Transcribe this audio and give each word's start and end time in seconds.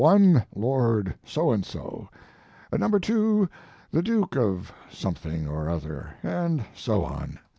i, 0.03 0.45
Lord 0.55 1.13
So 1.23 1.51
and 1.51 1.63
so; 1.63 2.09
No. 2.75 2.89
2, 2.97 3.47
the 3.91 4.01
Duke 4.01 4.35
of 4.35 4.73
Something 4.89 5.47
or 5.47 5.69
other, 5.69 6.15
and 6.23 6.65
so 6.73 7.03
on. 7.03 7.37